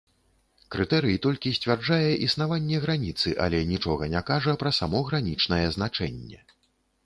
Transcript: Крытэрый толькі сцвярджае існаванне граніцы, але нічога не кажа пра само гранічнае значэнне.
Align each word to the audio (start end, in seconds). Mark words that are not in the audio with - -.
Крытэрый 0.75 1.17
толькі 1.25 1.51
сцвярджае 1.57 2.09
існаванне 2.29 2.77
граніцы, 2.87 3.35
але 3.47 3.59
нічога 3.75 4.11
не 4.17 4.25
кажа 4.33 4.59
пра 4.65 4.75
само 4.81 5.07
гранічнае 5.11 5.65
значэнне. 5.81 6.39